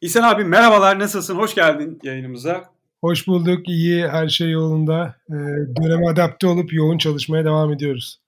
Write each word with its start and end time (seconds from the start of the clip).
İhsan 0.00 0.22
abi 0.22 0.44
merhabalar 0.44 0.98
nasılsın? 0.98 1.36
Hoş 1.36 1.54
geldin 1.54 1.98
yayınımıza. 2.02 2.64
Hoş 3.00 3.26
bulduk. 3.26 3.68
iyi 3.68 4.08
her 4.08 4.28
şey 4.28 4.50
yolunda. 4.50 5.16
Ee, 5.28 5.34
döneme 5.82 6.08
adapte 6.08 6.46
olup 6.46 6.72
yoğun 6.72 6.98
çalışmaya 6.98 7.44
devam 7.44 7.72
ediyoruz. 7.72 8.20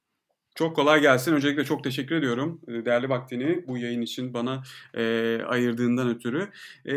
Çok 0.55 0.77
kolay 0.77 1.01
gelsin. 1.01 1.33
Öncelikle 1.33 1.65
çok 1.65 1.85
teşekkür 1.85 2.15
ediyorum 2.15 2.61
e, 2.69 2.85
değerli 2.85 3.09
vaktini 3.09 3.65
bu 3.69 3.79
yayın 3.79 4.03
için 4.03 4.35
bana 4.35 4.63
e, 4.95 5.03
ayırdığından 5.47 6.09
ötürü. 6.09 6.49
E, 6.87 6.95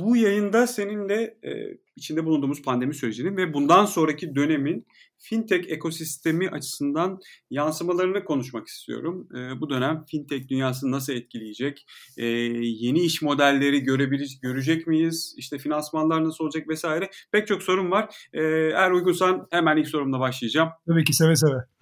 bu 0.00 0.16
yayında 0.16 0.66
seninle 0.66 1.36
e, 1.44 1.78
içinde 1.96 2.24
bulunduğumuz 2.24 2.62
pandemi 2.62 2.94
sürecinin 2.94 3.36
ve 3.36 3.54
bundan 3.54 3.84
sonraki 3.84 4.34
dönemin 4.36 4.86
fintech 5.28 5.70
ekosistemi 5.70 6.50
açısından 6.50 7.18
yansımalarını 7.50 8.24
konuşmak 8.24 8.66
istiyorum. 8.68 9.28
E, 9.36 9.60
bu 9.60 9.70
dönem 9.70 10.04
fintech 10.10 10.48
dünyasını 10.48 10.90
nasıl 10.90 11.12
etkileyecek? 11.12 11.86
E, 12.16 12.26
yeni 12.60 13.00
iş 13.00 13.22
modelleri 13.22 13.80
görebilir, 13.80 14.38
görecek 14.42 14.86
miyiz? 14.86 15.34
İşte 15.36 15.58
finansmanlar 15.58 16.24
nasıl 16.24 16.44
olacak 16.44 16.68
vesaire. 16.68 17.10
Pek 17.32 17.46
çok 17.46 17.62
sorun 17.62 17.90
var. 17.90 18.16
E, 18.32 18.42
eğer 18.42 18.90
uygunsan 18.90 19.46
hemen 19.50 19.76
ilk 19.76 19.88
sorumla 19.88 20.20
başlayacağım. 20.20 20.68
Tabii 20.86 21.04
ki 21.04 21.12
seve 21.12 21.36
seve. 21.36 21.76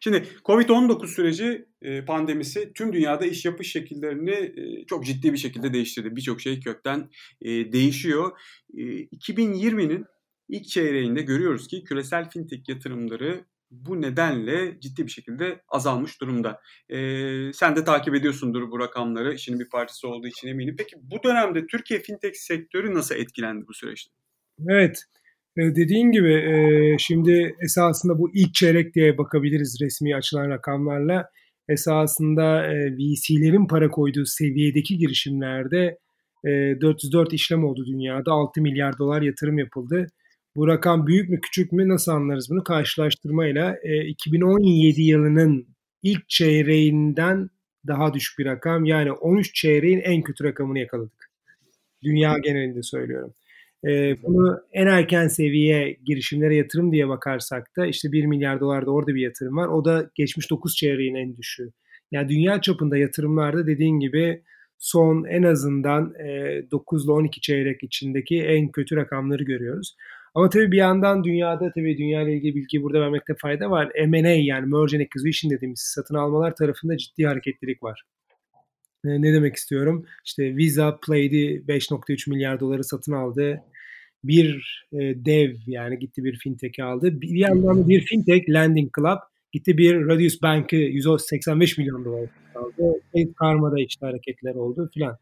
Şimdi 0.00 0.28
Covid-19 0.44 1.06
süreci 1.06 1.66
e, 1.82 2.04
pandemisi 2.04 2.72
tüm 2.74 2.92
dünyada 2.92 3.26
iş 3.26 3.44
yapış 3.44 3.72
şekillerini 3.72 4.30
e, 4.30 4.86
çok 4.86 5.06
ciddi 5.06 5.32
bir 5.32 5.38
şekilde 5.38 5.72
değiştirdi. 5.72 6.16
Birçok 6.16 6.40
şey 6.40 6.60
kökten 6.60 7.10
e, 7.42 7.72
değişiyor. 7.72 8.32
2020'nin 8.74 10.04
ilk 10.48 10.66
çeyreğinde 10.66 11.22
görüyoruz 11.22 11.68
ki 11.68 11.84
küresel 11.84 12.30
fintech 12.30 12.68
yatırımları 12.68 13.44
bu 13.70 14.02
nedenle 14.02 14.80
ciddi 14.80 15.06
bir 15.06 15.10
şekilde 15.10 15.60
azalmış 15.68 16.20
durumda. 16.20 16.60
Ee, 16.88 17.52
sen 17.52 17.76
de 17.76 17.84
takip 17.84 18.14
ediyorsundur 18.14 18.70
bu 18.70 18.80
rakamları. 18.80 19.34
İşinin 19.34 19.60
bir 19.60 19.68
parçası 19.68 20.08
olduğu 20.08 20.26
için 20.26 20.48
eminim. 20.48 20.74
Peki 20.78 20.96
bu 21.02 21.22
dönemde 21.24 21.66
Türkiye 21.66 22.00
fintech 22.00 22.34
sektörü 22.34 22.94
nasıl 22.94 23.14
etkilendi 23.14 23.64
bu 23.68 23.74
süreçte? 23.74 24.10
Evet. 24.68 25.02
Dediğin 25.56 26.10
gibi 26.10 26.96
şimdi 26.98 27.56
esasında 27.64 28.18
bu 28.18 28.30
ilk 28.34 28.54
çeyrek 28.54 28.94
diye 28.94 29.18
bakabiliriz 29.18 29.78
resmi 29.82 30.16
açılan 30.16 30.50
rakamlarla. 30.50 31.30
Esasında 31.68 32.62
VC'lerin 32.70 33.66
para 33.66 33.90
koyduğu 33.90 34.24
seviyedeki 34.26 34.98
girişimlerde 34.98 35.98
404 36.44 37.32
işlem 37.32 37.64
oldu 37.64 37.86
dünyada. 37.86 38.32
6 38.32 38.60
milyar 38.60 38.98
dolar 38.98 39.22
yatırım 39.22 39.58
yapıldı. 39.58 40.06
Bu 40.56 40.68
rakam 40.68 41.06
büyük 41.06 41.30
mü 41.30 41.40
küçük 41.40 41.72
mü 41.72 41.88
nasıl 41.88 42.12
anlarız 42.12 42.50
bunu? 42.50 42.64
Karşılaştırmayla 42.64 43.76
2017 44.06 45.02
yılının 45.02 45.66
ilk 46.02 46.28
çeyreğinden 46.28 47.50
daha 47.86 48.14
düşük 48.14 48.38
bir 48.38 48.44
rakam. 48.44 48.84
Yani 48.84 49.12
13 49.12 49.54
çeyreğin 49.54 50.00
en 50.00 50.22
kötü 50.22 50.44
rakamını 50.44 50.78
yakaladık. 50.78 51.30
Dünya 52.02 52.38
genelinde 52.38 52.82
söylüyorum. 52.82 53.34
E, 53.86 54.22
bunu 54.22 54.60
en 54.72 54.86
erken 54.86 55.28
seviye 55.28 55.96
girişimlere 56.04 56.56
yatırım 56.56 56.92
diye 56.92 57.08
bakarsak 57.08 57.76
da 57.76 57.86
işte 57.86 58.12
1 58.12 58.24
milyar 58.24 58.60
dolar 58.60 58.86
da 58.86 58.90
orada 58.90 59.14
bir 59.14 59.20
yatırım 59.20 59.56
var. 59.56 59.68
O 59.68 59.84
da 59.84 60.10
geçmiş 60.14 60.50
9 60.50 60.76
çeyreğin 60.76 61.14
en 61.14 61.36
düşüğü. 61.36 61.72
Yani 62.12 62.28
dünya 62.28 62.60
çapında 62.60 62.96
yatırımlarda 62.96 63.66
dediğin 63.66 64.00
gibi 64.00 64.42
son 64.78 65.24
en 65.24 65.42
azından 65.42 66.14
e, 66.14 66.62
9 66.70 67.04
ile 67.04 67.12
12 67.12 67.40
çeyrek 67.40 67.82
içindeki 67.82 68.42
en 68.42 68.68
kötü 68.68 68.96
rakamları 68.96 69.44
görüyoruz. 69.44 69.96
Ama 70.34 70.48
tabii 70.48 70.72
bir 70.72 70.76
yandan 70.76 71.24
dünyada 71.24 71.72
tabii 71.72 71.98
dünya 71.98 72.22
ile 72.22 72.34
ilgili 72.34 72.54
bilgi 72.54 72.82
burada 72.82 73.00
vermekte 73.00 73.34
fayda 73.34 73.70
var. 73.70 73.92
M&A 74.06 74.28
yani 74.28 74.66
Merge 74.66 74.96
and 74.96 75.04
Acquisition 75.06 75.50
dediğimiz 75.50 75.80
satın 75.80 76.14
almalar 76.14 76.56
tarafında 76.56 76.96
ciddi 76.96 77.26
hareketlilik 77.26 77.82
var. 77.82 78.02
E, 79.04 79.22
ne 79.22 79.32
demek 79.32 79.56
istiyorum? 79.56 80.06
İşte 80.24 80.56
Visa 80.56 80.98
Play'di 81.06 81.64
5.3 81.68 82.30
milyar 82.30 82.60
doları 82.60 82.84
satın 82.84 83.12
aldı 83.12 83.62
bir 84.24 84.84
e, 84.92 84.98
dev 85.24 85.54
yani 85.66 85.98
gitti 85.98 86.24
bir 86.24 86.38
fintech'i 86.38 86.84
aldı. 86.84 87.20
Bir 87.20 87.36
yandan 87.36 87.88
bir 87.88 88.00
fintech 88.00 88.48
Landing 88.48 88.90
Club 88.96 89.18
gitti 89.52 89.78
bir 89.78 90.06
Radius 90.06 90.42
Bank'ı 90.42 90.76
185 90.76 91.78
milyon 91.78 92.04
dolar 92.04 92.28
aldı. 92.54 93.00
Karma'da 93.36 93.80
işte 93.80 94.06
hareketler 94.06 94.54
oldu 94.54 94.90
filan. 94.94 95.16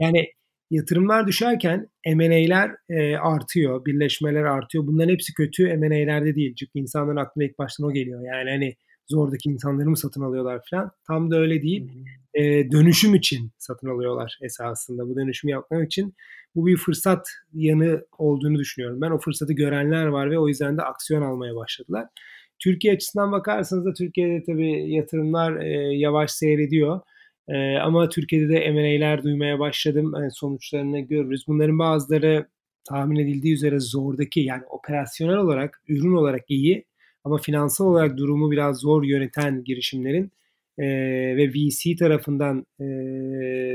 Yani 0.00 0.32
yatırımlar 0.70 1.26
düşerken 1.26 1.88
M&A'ler 2.06 2.70
e, 2.88 3.16
artıyor, 3.16 3.84
birleşmeler 3.84 4.42
artıyor. 4.42 4.86
Bunların 4.86 5.12
hepsi 5.12 5.34
kötü 5.34 5.76
M&A'lerde 5.76 6.34
değil. 6.34 6.54
Çünkü 6.54 6.78
insanların 6.78 7.16
aklına 7.16 7.44
ilk 7.44 7.58
baştan 7.58 7.86
o 7.86 7.92
geliyor. 7.92 8.20
Yani 8.20 8.50
hani 8.50 8.76
zordaki 9.08 9.50
insanları 9.50 9.90
mı 9.90 9.96
satın 9.96 10.22
alıyorlar 10.22 10.62
falan. 10.70 10.90
Tam 11.06 11.30
da 11.30 11.36
öyle 11.36 11.62
değil. 11.62 11.90
E, 12.34 12.70
dönüşüm 12.70 13.14
için 13.14 13.50
satın 13.58 13.88
alıyorlar 13.88 14.38
esasında. 14.42 15.08
Bu 15.08 15.16
dönüşümü 15.16 15.52
yapmak 15.52 15.86
için 15.86 16.14
bu 16.54 16.66
bir 16.66 16.76
fırsat 16.76 17.28
yanı 17.52 18.04
olduğunu 18.18 18.58
düşünüyorum. 18.58 19.00
Ben 19.00 19.10
o 19.10 19.18
fırsatı 19.18 19.52
görenler 19.52 20.06
var 20.06 20.30
ve 20.30 20.38
o 20.38 20.48
yüzden 20.48 20.78
de 20.78 20.82
aksiyon 20.82 21.22
almaya 21.22 21.56
başladılar. 21.56 22.06
Türkiye 22.58 22.94
açısından 22.94 23.32
bakarsanız 23.32 23.84
da 23.84 23.92
Türkiye'de 23.92 24.44
tabii 24.46 24.94
yatırımlar 24.94 25.56
e, 25.56 25.98
yavaş 25.98 26.30
seyrediyor. 26.30 27.00
E, 27.48 27.76
ama 27.76 28.08
Türkiye'de 28.08 28.48
de 28.48 28.70
M&A'ler 28.70 29.22
duymaya 29.22 29.58
başladım. 29.58 30.12
Yani 30.16 30.30
sonuçlarını 30.30 31.00
görürüz. 31.00 31.44
Bunların 31.48 31.78
bazıları 31.78 32.46
tahmin 32.84 33.16
edildiği 33.16 33.54
üzere 33.54 33.80
zordaki 33.80 34.40
yani 34.40 34.62
operasyonel 34.70 35.36
olarak, 35.36 35.82
ürün 35.88 36.16
olarak 36.16 36.44
iyi 36.48 36.84
ama 37.24 37.38
finansal 37.38 37.86
olarak 37.86 38.16
durumu 38.16 38.50
biraz 38.50 38.80
zor 38.80 39.04
yöneten 39.04 39.64
girişimlerin 39.64 40.32
e, 40.78 40.86
ve 41.36 41.48
VC 41.48 41.96
tarafından 41.96 42.66
e, 42.80 42.84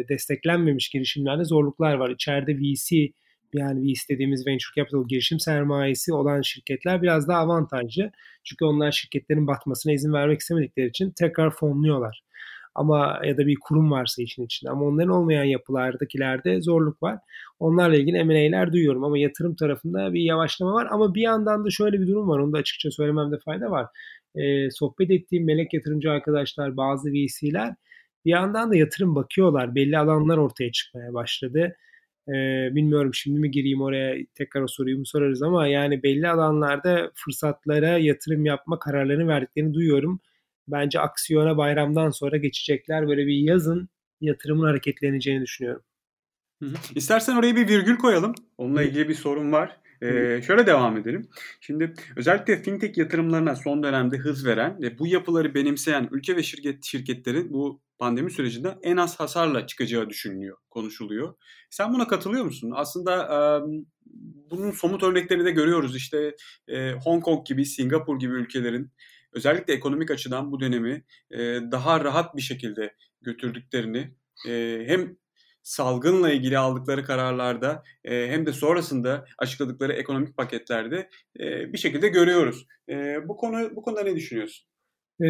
desteklenmemiş 0.10 0.90
girişimlerde 0.90 1.44
zorluklar 1.44 1.94
var. 1.94 2.10
İçeride 2.10 2.58
VC 2.58 3.12
yani 3.54 3.82
VC 3.82 4.00
dediğimiz 4.10 4.48
venture 4.48 4.76
capital 4.76 5.08
girişim 5.08 5.40
sermayesi 5.40 6.14
olan 6.14 6.42
şirketler 6.42 7.02
biraz 7.02 7.28
daha 7.28 7.40
avantajlı. 7.40 8.12
Çünkü 8.44 8.66
onlar 8.66 8.92
şirketlerin 8.92 9.48
batmasına 9.48 9.94
izin 9.94 10.14
vermek 10.14 10.40
istemedikleri 10.42 10.88
için 10.88 11.12
tekrar 11.12 11.52
fonluyorlar. 11.52 12.24
Ama 12.76 13.22
ya 13.26 13.38
da 13.38 13.48
bir 13.48 13.58
kurum 13.62 13.92
varsa 13.92 14.22
için 14.22 14.44
içinde. 14.46 14.72
Ama 14.72 14.86
onların 14.86 15.10
olmayan 15.10 15.44
yapılardakilerde 15.44 16.62
zorluk 16.62 17.04
var. 17.04 17.20
Onlarla 17.60 17.96
ilgili 17.96 18.24
M&A'ler 18.24 18.74
duyuyorum 18.74 19.04
ama 19.04 19.18
yatırım 19.18 19.56
tarafında 19.56 20.14
bir 20.14 20.22
yavaşlama 20.22 20.74
var. 20.74 20.88
Ama 20.92 21.16
bir 21.16 21.22
yandan 21.22 21.66
da 21.66 21.70
şöyle 21.70 22.02
bir 22.02 22.08
durum 22.08 22.30
var. 22.30 22.40
Onu 22.40 22.54
da 22.54 22.58
açıkça 22.58 22.92
söylememde 22.92 23.40
fayda 23.46 23.72
var 23.72 23.88
e, 24.36 24.72
sohbet 24.72 25.12
ettiğim 25.12 25.46
melek 25.46 25.74
yatırımcı 25.74 26.12
arkadaşlar, 26.12 26.78
bazı 26.78 27.10
VC'ler 27.10 27.76
bir 28.26 28.32
yandan 28.32 28.72
da 28.72 28.76
yatırım 28.76 29.16
bakıyorlar. 29.16 29.76
Belli 29.76 29.98
alanlar 29.98 30.38
ortaya 30.38 30.72
çıkmaya 30.72 31.14
başladı. 31.14 31.76
E, 32.28 32.34
bilmiyorum 32.76 33.14
şimdi 33.14 33.40
mi 33.40 33.52
gireyim 33.52 33.82
oraya 33.82 34.26
tekrar 34.36 34.62
o 34.62 34.68
soruyu 34.68 34.98
mu 34.98 35.06
sorarız 35.06 35.44
ama 35.44 35.68
yani 35.68 36.04
belli 36.04 36.30
alanlarda 36.30 37.12
fırsatlara 37.16 37.98
yatırım 37.98 38.46
yapma 38.46 38.80
kararlarını 38.80 39.28
verdiklerini 39.28 39.74
duyuyorum. 39.74 40.20
Bence 40.68 41.00
aksiyona 41.00 41.58
bayramdan 41.58 42.10
sonra 42.10 42.38
geçecekler. 42.38 43.08
Böyle 43.08 43.28
bir 43.28 43.36
yazın 43.36 43.90
yatırımın 44.22 44.68
hareketleneceğini 44.68 45.42
düşünüyorum. 45.42 45.84
Hı 46.62 46.66
hı. 46.66 46.76
İstersen 46.96 47.36
oraya 47.36 47.56
bir 47.56 47.68
virgül 47.68 47.98
koyalım. 47.98 48.36
Onunla 48.58 48.84
ilgili 48.84 49.10
bir 49.10 49.14
sorun 49.14 49.52
var. 49.52 49.78
Ee, 50.02 50.42
şöyle 50.48 50.68
devam 50.68 50.98
edelim. 50.98 51.30
Şimdi 51.62 51.94
özellikle 52.16 52.64
fintech 52.64 52.98
yatırımlarına 52.98 53.56
son 53.56 53.84
dönemde 53.84 54.18
hız 54.18 54.46
veren 54.46 54.82
ve 54.82 55.00
bu 55.00 55.08
yapıları 55.08 55.56
benimseyen 55.56 56.10
ülke 56.12 56.36
ve 56.36 56.44
şirket 56.44 56.84
şirketlerin 56.84 57.54
bu 57.54 57.82
pandemi 58.00 58.32
sürecinde 58.32 58.78
en 58.84 58.98
az 58.98 59.20
hasarla 59.20 59.68
çıkacağı 59.68 60.10
düşünülüyor, 60.10 60.58
konuşuluyor. 60.70 61.34
Sen 61.70 61.94
buna 61.94 62.08
katılıyor 62.08 62.46
musun? 62.46 62.72
Aslında 62.76 63.24
e, 63.24 63.40
bunun 64.52 64.72
somut 64.72 65.04
örneklerini 65.04 65.46
de 65.46 65.52
görüyoruz. 65.52 65.96
İşte 65.96 66.36
e, 66.68 66.92
Hong 66.92 67.24
Kong 67.24 67.46
gibi, 67.46 67.66
Singapur 67.66 68.20
gibi 68.20 68.34
ülkelerin 68.34 68.92
özellikle 69.34 69.74
ekonomik 69.74 70.12
açıdan 70.12 70.52
bu 70.52 70.60
dönemi 70.60 71.04
e, 71.32 71.38
daha 71.72 72.04
rahat 72.04 72.36
bir 72.36 72.42
şekilde 72.42 72.96
götürdüklerini 73.22 74.12
e, 74.48 74.84
hem 74.88 75.18
salgınla 75.64 76.32
ilgili 76.32 76.58
aldıkları 76.58 77.04
kararlarda 77.06 77.84
e, 78.04 78.28
hem 78.28 78.46
de 78.46 78.54
sonrasında 78.54 79.26
açıkladıkları 79.38 79.94
ekonomik 79.94 80.38
paketlerde 80.38 81.10
e, 81.40 81.74
bir 81.74 81.78
şekilde 81.78 82.08
görüyoruz. 82.08 82.68
E, 82.90 83.18
bu 83.28 83.38
konu 83.38 83.76
bu 83.76 83.82
konuda 83.82 84.04
ne 84.04 84.16
düşünüyorsun? 84.16 84.72
Ee, 85.24 85.28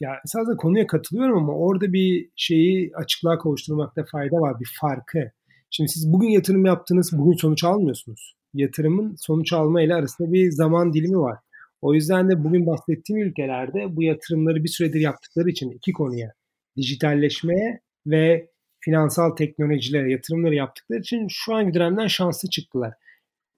ya 0.00 0.10
sadece 0.24 0.56
konuya 0.56 0.86
katılıyorum 0.86 1.38
ama 1.38 1.58
orada 1.58 1.92
bir 1.92 2.30
şeyi 2.36 2.90
açıklığa 2.94 3.38
kavuşturmakta 3.38 4.04
fayda 4.12 4.36
var, 4.36 4.60
bir 4.60 4.68
farkı. 4.80 5.30
Şimdi 5.70 5.88
siz 5.88 6.12
bugün 6.12 6.28
yatırım 6.28 6.64
yaptınız, 6.64 7.12
bugün 7.18 7.36
sonuç 7.36 7.64
almıyorsunuz. 7.64 8.34
Yatırımın 8.54 9.14
sonuç 9.18 9.52
alma 9.52 9.82
ile 9.82 9.94
arasında 9.94 10.32
bir 10.32 10.50
zaman 10.50 10.92
dilimi 10.92 11.18
var. 11.18 11.38
O 11.84 11.94
yüzden 11.94 12.30
de 12.30 12.44
bugün 12.44 12.66
bahsettiğim 12.66 13.22
ülkelerde 13.22 13.96
bu 13.96 14.02
yatırımları 14.02 14.64
bir 14.64 14.68
süredir 14.68 15.00
yaptıkları 15.00 15.50
için 15.50 15.70
iki 15.70 15.92
konuya, 15.92 16.32
dijitalleşmeye 16.76 17.80
ve 18.06 18.50
finansal 18.80 19.36
teknolojilere 19.36 20.12
yatırımları 20.12 20.54
yaptıkları 20.54 21.00
için 21.00 21.26
şu 21.30 21.54
anki 21.54 21.74
dönemden 21.74 22.06
şanslı 22.06 22.50
çıktılar. 22.50 22.94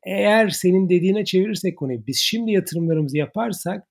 Eğer 0.07 0.49
senin 0.49 0.89
dediğine 0.89 1.25
çevirirsek 1.25 1.79
konuyu 1.79 2.07
biz 2.07 2.19
şimdi 2.19 2.53
yatırımlarımızı 2.53 3.19
yaparsak 3.19 3.89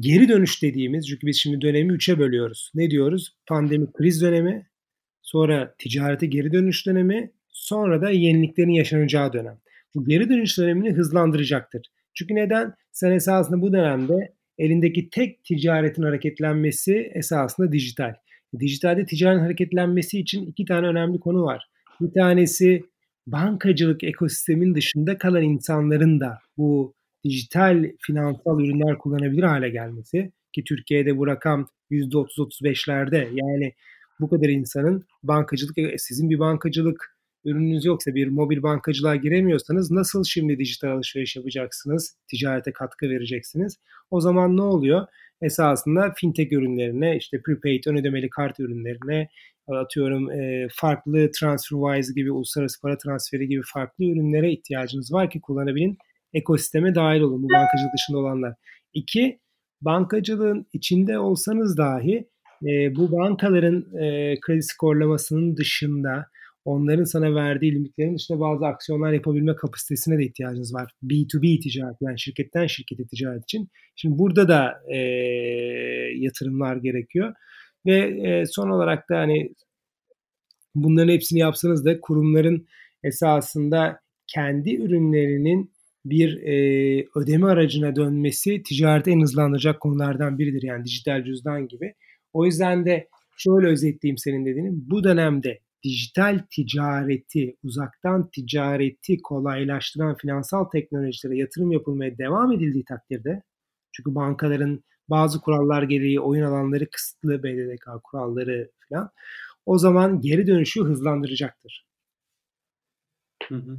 geri 0.00 0.28
dönüş 0.28 0.62
dediğimiz 0.62 1.08
çünkü 1.08 1.26
biz 1.26 1.36
şimdi 1.36 1.60
dönemi 1.60 1.92
üçe 1.92 2.18
bölüyoruz. 2.18 2.70
Ne 2.74 2.90
diyoruz? 2.90 3.36
Pandemi 3.46 3.92
kriz 3.92 4.22
dönemi, 4.22 4.66
sonra 5.22 5.74
ticarete 5.78 6.26
geri 6.26 6.52
dönüş 6.52 6.86
dönemi, 6.86 7.30
sonra 7.48 8.02
da 8.02 8.10
yeniliklerin 8.10 8.72
yaşanacağı 8.72 9.32
dönem. 9.32 9.58
Bu 9.94 10.04
geri 10.04 10.28
dönüş 10.28 10.58
dönemini 10.58 10.92
hızlandıracaktır. 10.92 11.93
Çünkü 12.14 12.34
neden? 12.34 12.74
Sen 12.92 13.10
esasında 13.10 13.60
bu 13.60 13.72
dönemde 13.72 14.34
elindeki 14.58 15.10
tek 15.10 15.44
ticaretin 15.44 16.02
hareketlenmesi 16.02 17.10
esasında 17.14 17.72
dijital. 17.72 18.14
Dijitalde 18.60 19.06
ticaretin 19.06 19.42
hareketlenmesi 19.42 20.20
için 20.20 20.46
iki 20.46 20.64
tane 20.64 20.86
önemli 20.86 21.20
konu 21.20 21.42
var. 21.42 21.68
Bir 22.00 22.12
tanesi 22.12 22.82
bankacılık 23.26 24.04
ekosistemin 24.04 24.74
dışında 24.74 25.18
kalan 25.18 25.42
insanların 25.42 26.20
da 26.20 26.38
bu 26.56 26.94
dijital 27.24 27.84
finansal 27.98 28.60
ürünler 28.60 28.98
kullanabilir 28.98 29.42
hale 29.42 29.70
gelmesi 29.70 30.32
ki 30.52 30.64
Türkiye'de 30.64 31.18
bu 31.18 31.26
rakam 31.26 31.68
%30-35'lerde 31.90 33.28
yani 33.32 33.72
bu 34.20 34.28
kadar 34.28 34.48
insanın 34.48 35.04
bankacılık 35.22 36.00
sizin 36.00 36.30
bir 36.30 36.38
bankacılık 36.38 37.13
ürününüz 37.44 37.84
yoksa 37.84 38.14
bir 38.14 38.28
mobil 38.28 38.62
bankacılığa 38.62 39.16
giremiyorsanız 39.16 39.90
nasıl 39.90 40.24
şimdi 40.24 40.58
dijital 40.58 40.88
alışveriş 40.88 41.36
yapacaksınız? 41.36 42.16
Ticarete 42.30 42.72
katkı 42.72 43.06
vereceksiniz. 43.06 43.78
O 44.10 44.20
zaman 44.20 44.56
ne 44.56 44.62
oluyor? 44.62 45.06
Esasında 45.42 46.12
fintech 46.16 46.52
ürünlerine, 46.52 47.16
işte 47.16 47.42
prepaid 47.42 47.84
ön 47.86 47.96
ödemeli 47.96 48.30
kart 48.30 48.60
ürünlerine, 48.60 49.28
atıyorum 49.68 50.30
e, 50.30 50.68
farklı 50.72 51.30
TransferWise 51.40 52.12
gibi 52.16 52.32
uluslararası 52.32 52.80
para 52.80 52.98
transferi 52.98 53.48
gibi 53.48 53.62
farklı 53.74 54.04
ürünlere 54.04 54.52
ihtiyacınız 54.52 55.12
var 55.12 55.30
ki 55.30 55.40
kullanabilin. 55.40 55.98
Ekosisteme 56.32 56.94
dahil 56.94 57.20
olun 57.20 57.42
bu 57.42 57.48
bankacılık 57.48 57.92
dışında 57.94 58.18
olanlar. 58.18 58.54
İki, 58.94 59.40
bankacılığın 59.82 60.66
içinde 60.72 61.18
olsanız 61.18 61.78
dahi 61.78 62.28
e, 62.62 62.96
bu 62.96 63.12
bankaların 63.12 63.98
e, 64.02 64.36
kredi 64.40 64.62
skorlamasının 64.62 65.56
dışında 65.56 66.26
onların 66.64 67.04
sana 67.04 67.34
verdiği 67.34 67.74
limitlerin 67.74 68.16
dışında 68.16 68.40
bazı 68.40 68.66
aksiyonlar 68.66 69.12
yapabilme 69.12 69.56
kapasitesine 69.56 70.18
de 70.18 70.24
ihtiyacınız 70.24 70.74
var. 70.74 70.92
B2B 71.02 71.60
ticaret 71.60 71.96
yani 72.00 72.20
şirketten 72.20 72.66
şirkete 72.66 73.06
ticaret 73.06 73.42
için. 73.42 73.68
Şimdi 73.96 74.18
burada 74.18 74.48
da 74.48 74.74
e, 74.88 74.98
yatırımlar 76.16 76.76
gerekiyor. 76.76 77.34
Ve 77.86 77.98
e, 77.98 78.46
son 78.46 78.70
olarak 78.70 79.10
da 79.10 79.18
hani 79.18 79.54
bunların 80.74 81.12
hepsini 81.12 81.38
yapsanız 81.38 81.84
da 81.84 82.00
kurumların 82.00 82.66
esasında 83.02 84.00
kendi 84.26 84.74
ürünlerinin 84.74 85.74
bir 86.04 86.42
e, 86.42 86.54
ödeme 87.16 87.46
aracına 87.46 87.96
dönmesi 87.96 88.62
ticareti 88.62 89.10
en 89.10 89.20
hızlandıracak 89.20 89.80
konulardan 89.80 90.38
biridir. 90.38 90.62
Yani 90.62 90.84
dijital 90.84 91.24
cüzdan 91.24 91.68
gibi. 91.68 91.94
O 92.32 92.46
yüzden 92.46 92.86
de 92.86 93.08
şöyle 93.36 93.66
özetleyeyim 93.66 94.18
senin 94.18 94.46
dediğini. 94.46 94.70
Bu 94.72 95.04
dönemde 95.04 95.58
dijital 95.84 96.40
ticareti, 96.50 97.56
uzaktan 97.62 98.30
ticareti 98.30 99.22
kolaylaştıran 99.22 100.16
finansal 100.16 100.64
teknolojilere 100.64 101.38
yatırım 101.38 101.72
yapılmaya 101.72 102.18
devam 102.18 102.52
edildiği 102.52 102.84
takdirde 102.84 103.42
çünkü 103.92 104.14
bankaların 104.14 104.84
bazı 105.08 105.40
kurallar 105.40 105.82
gereği 105.82 106.20
oyun 106.20 106.44
alanları 106.44 106.90
kısıtlı 106.90 107.42
BDDK 107.42 107.86
kuralları 108.04 108.70
falan 108.88 109.10
o 109.66 109.78
zaman 109.78 110.20
geri 110.20 110.46
dönüşü 110.46 110.84
hızlandıracaktır. 110.84 111.86
Hı 113.48 113.54
hı. 113.54 113.78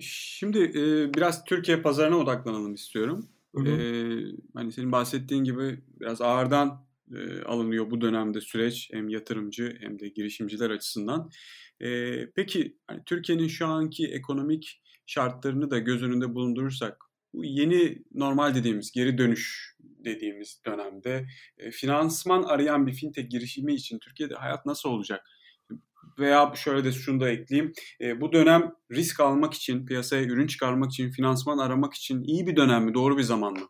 Şimdi 0.00 0.58
e, 0.58 1.14
biraz 1.14 1.44
Türkiye 1.44 1.82
pazarına 1.82 2.16
odaklanalım 2.16 2.74
istiyorum. 2.74 3.28
Hı 3.54 3.60
hı. 3.60 3.68
E, 3.68 3.82
hani 4.54 4.72
senin 4.72 4.92
bahsettiğin 4.92 5.44
gibi 5.44 5.80
biraz 6.00 6.20
ağırdan 6.20 6.84
e, 7.16 7.42
alınıyor 7.42 7.90
bu 7.90 8.00
dönemde 8.00 8.40
süreç 8.40 8.88
hem 8.92 9.08
yatırımcı 9.08 9.76
hem 9.80 9.98
de 9.98 10.08
girişimciler 10.08 10.70
açısından. 10.70 11.30
E, 11.80 12.16
peki 12.30 12.76
hani 12.86 13.00
Türkiye'nin 13.06 13.48
şu 13.48 13.66
anki 13.66 14.06
ekonomik 14.06 14.82
şartlarını 15.06 15.70
da 15.70 15.78
göz 15.78 16.02
önünde 16.02 16.34
bulundurursak 16.34 16.96
bu 17.34 17.44
yeni 17.44 18.02
normal 18.14 18.54
dediğimiz 18.54 18.92
geri 18.92 19.18
dönüş 19.18 19.76
dediğimiz 19.80 20.60
dönemde 20.66 21.26
e, 21.58 21.70
finansman 21.70 22.42
arayan 22.42 22.86
bir 22.86 22.92
fintech 22.92 23.30
girişimi 23.30 23.74
için 23.74 23.98
Türkiye'de 23.98 24.34
hayat 24.34 24.66
nasıl 24.66 24.88
olacak? 24.88 25.26
Veya 26.18 26.52
şöyle 26.56 26.84
de 26.84 26.92
şunu 26.92 27.20
da 27.20 27.30
ekleyeyim. 27.30 27.72
E, 28.00 28.20
bu 28.20 28.32
dönem 28.32 28.74
risk 28.92 29.20
almak 29.20 29.54
için, 29.54 29.86
piyasaya 29.86 30.24
ürün 30.24 30.46
çıkarmak 30.46 30.90
için, 30.90 31.10
finansman 31.10 31.58
aramak 31.58 31.94
için 31.94 32.22
iyi 32.22 32.46
bir 32.46 32.56
dönem 32.56 32.84
mi? 32.84 32.94
Doğru 32.94 33.18
bir 33.18 33.22
zaman 33.22 33.52
mı? 33.52 33.66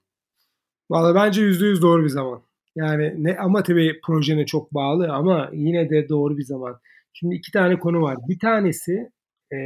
Valla 0.90 1.14
bence 1.14 1.42
%100 1.42 1.82
doğru 1.82 2.04
bir 2.04 2.08
zaman. 2.08 2.49
Yani 2.76 3.14
ne 3.24 3.36
ama 3.38 3.62
tabii 3.62 4.00
projene 4.06 4.46
çok 4.46 4.74
bağlı 4.74 5.12
ama 5.12 5.50
yine 5.52 5.90
de 5.90 6.08
doğru 6.08 6.38
bir 6.38 6.42
zaman. 6.42 6.80
Şimdi 7.12 7.34
iki 7.34 7.52
tane 7.52 7.78
konu 7.78 8.02
var. 8.02 8.16
Bir 8.28 8.38
tanesi 8.38 9.10
e, 9.52 9.58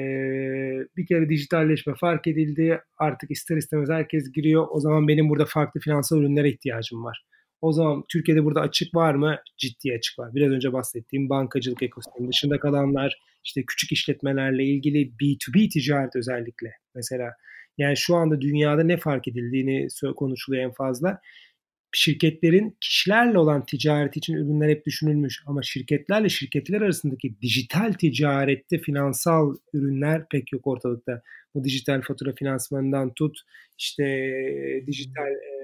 bir 0.97 1.07
kere 1.07 1.29
dijitalleşme 1.29 1.95
fark 2.01 2.27
edildi. 2.27 2.81
Artık 2.99 3.31
ister 3.31 3.57
istemez 3.57 3.89
herkes 3.89 4.33
giriyor. 4.33 4.67
O 4.71 4.81
zaman 4.81 5.09
benim 5.09 5.29
burada 5.29 5.45
farklı 5.45 5.81
finansal 5.81 6.19
ürünlere 6.19 6.49
ihtiyacım 6.49 7.05
var. 7.05 7.25
O 7.61 7.73
zaman 7.73 8.05
Türkiye'de 8.09 8.45
burada 8.45 8.61
açık 8.61 8.95
var 8.95 9.15
mı? 9.15 9.39
Ciddi 9.57 9.95
açık 9.99 10.19
var. 10.19 10.35
Biraz 10.35 10.51
önce 10.51 10.73
bahsettiğim 10.73 11.29
bankacılık 11.29 11.83
ekosistemi 11.83 12.29
dışında 12.29 12.59
kalanlar, 12.59 13.21
işte 13.45 13.65
küçük 13.67 13.93
işletmelerle 13.93 14.65
ilgili 14.65 15.13
B2B 15.21 15.69
ticaret 15.69 16.17
özellikle 16.17 16.73
mesela. 16.95 17.31
Yani 17.79 17.97
şu 17.97 18.17
anda 18.17 18.41
dünyada 18.41 18.83
ne 18.83 18.97
fark 18.97 19.29
edildiğini 19.29 19.89
konuşuluyor 20.17 20.65
en 20.65 20.73
fazla 20.73 21.21
şirketlerin 21.97 22.77
kişilerle 22.81 23.39
olan 23.39 23.67
ticareti 23.67 24.19
için 24.19 24.35
ürünler 24.35 24.69
hep 24.69 24.87
düşünülmüş 24.87 25.43
ama 25.47 25.63
şirketlerle 25.63 26.29
şirketler 26.29 26.81
arasındaki 26.81 27.35
dijital 27.43 27.93
ticarette 27.93 28.79
finansal 28.79 29.55
ürünler 29.73 30.29
pek 30.29 30.53
yok 30.53 30.67
ortalıkta. 30.67 31.23
Bu 31.55 31.65
dijital 31.65 32.03
fatura 32.03 32.33
finansmanından 32.33 33.15
tut 33.15 33.39
işte 33.79 34.05
dijital 34.87 35.33
e, 35.33 35.55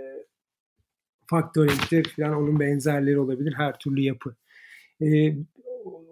faktöringdir 1.31 2.05
falan 2.05 2.37
onun 2.37 2.61
benzerleri 2.61 3.19
olabilir 3.19 3.55
her 3.57 3.79
türlü 3.79 4.01
yapı. 4.01 4.37
E, 5.03 5.07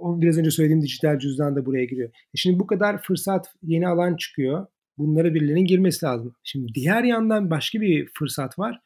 biraz 0.03 0.39
önce 0.39 0.51
söylediğim 0.51 0.83
dijital 0.83 1.19
cüzdan 1.19 1.57
da 1.57 1.67
buraya 1.67 1.85
giriyor. 1.85 2.09
E 2.09 2.35
şimdi 2.35 2.61
bu 2.61 2.67
kadar 2.67 3.03
fırsat 3.03 3.55
yeni 3.63 3.89
alan 3.89 4.17
çıkıyor. 4.17 4.67
Bunlara 4.99 5.35
birilerinin 5.35 5.65
girmesi 5.65 6.07
lazım. 6.07 6.35
Şimdi 6.45 6.75
diğer 6.75 7.05
yandan 7.05 7.51
başka 7.51 7.81
bir 7.81 8.09
fırsat 8.15 8.59
var 8.59 8.81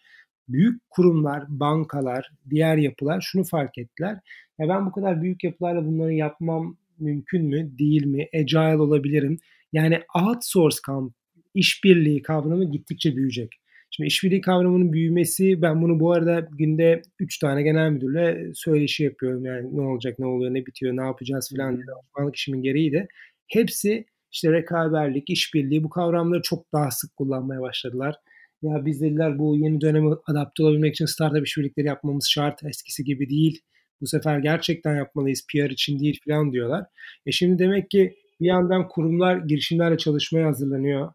büyük 0.53 0.91
kurumlar, 0.91 1.45
bankalar, 1.49 2.31
diğer 2.51 2.77
yapılar 2.77 3.21
şunu 3.21 3.45
fark 3.45 3.79
ettiler. 3.79 4.19
Ya 4.59 4.69
ben 4.69 4.87
bu 4.87 4.93
kadar 4.93 5.23
büyük 5.23 5.45
yapılarla 5.45 5.87
bunları 5.87 6.13
yapmam 6.13 6.77
mümkün 6.99 7.45
mü, 7.45 7.79
değil 7.79 8.07
mi? 8.07 8.29
Agile 8.35 8.77
olabilirim. 8.77 9.39
Yani 9.73 10.01
outsource 10.15 10.77
kamp, 10.87 11.15
işbirliği 11.55 12.23
kavramı 12.23 12.71
gittikçe 12.71 13.17
büyüyecek. 13.17 13.53
Şimdi 13.91 14.09
işbirliği 14.09 14.41
kavramının 14.41 14.93
büyümesi 14.93 15.63
ben 15.63 15.83
bunu 15.83 16.01
bu 16.01 16.13
arada 16.13 16.49
günde 16.53 17.03
3 17.19 17.39
tane 17.39 17.63
genel 17.63 17.91
müdürle 17.91 18.51
söyleşi 18.55 19.05
yapıyorum. 19.05 19.45
Yani 19.45 19.77
ne 19.77 19.81
olacak, 19.81 20.19
ne 20.19 20.27
oluyor, 20.27 20.55
ne 20.55 20.67
bitiyor, 20.67 20.97
ne 20.97 21.03
yapacağız 21.03 21.49
filan. 21.49 21.75
Danışmanlık 21.77 22.37
işimin 22.37 22.63
gereği 22.63 22.93
de 22.93 23.09
hepsi 23.49 24.05
işte 24.33 24.53
rekaberlik, 24.53 25.31
işbirliği 25.31 25.85
bu 25.85 25.91
kavramları 25.91 26.43
çok 26.43 26.73
daha 26.73 26.91
sık 26.91 27.17
kullanmaya 27.17 27.61
başladılar. 27.61 28.17
Ya 28.63 28.85
biz 28.85 29.01
dediler 29.01 29.39
bu 29.39 29.57
yeni 29.57 29.81
döneme 29.81 30.11
adapte 30.27 30.63
olabilmek 30.63 30.95
için 30.95 31.07
startup 31.07 31.47
işbirlikleri 31.47 31.87
yapmamız 31.87 32.29
şart. 32.31 32.65
Eskisi 32.65 33.05
gibi 33.05 33.29
değil. 33.31 33.61
Bu 34.01 34.07
sefer 34.07 34.39
gerçekten 34.39 34.97
yapmalıyız. 34.97 35.47
PR 35.53 35.71
için 35.71 35.99
değil 35.99 36.21
falan 36.29 36.53
diyorlar. 36.53 36.85
E 37.27 37.33
şimdi 37.33 37.59
demek 37.59 37.91
ki 37.91 38.15
bir 38.41 38.47
yandan 38.47 38.89
kurumlar 38.89 39.37
girişimlerle 39.37 39.99
çalışmaya 39.99 40.47
hazırlanıyor. 40.47 41.13